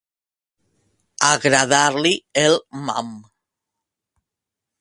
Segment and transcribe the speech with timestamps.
[1.27, 2.13] Agradar-li
[2.45, 2.57] el
[2.89, 3.15] mam.